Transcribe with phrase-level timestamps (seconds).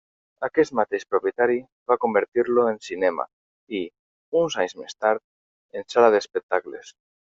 [0.45, 1.57] Aquest mateix propietari
[1.91, 3.25] va convertir-lo en cinema
[3.81, 3.83] i,
[4.41, 5.25] uns anys més tard,
[5.81, 6.91] en sala d'espectacles.